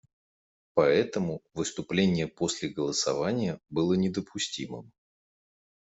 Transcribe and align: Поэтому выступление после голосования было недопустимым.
Поэтому 0.73 1.43
выступление 1.53 2.25
после 2.27 2.69
голосования 2.69 3.59
было 3.69 3.93
недопустимым. 3.93 4.91